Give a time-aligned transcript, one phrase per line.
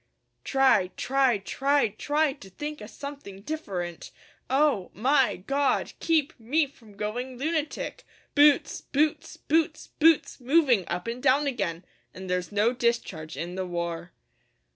[0.43, 4.09] Try try try try to think o' something different
[4.49, 8.03] Oh my God keep me from going lunatic!
[8.33, 11.85] Boots boots boots boots moving up and down again
[12.15, 14.11] An' there's no discharge in the war.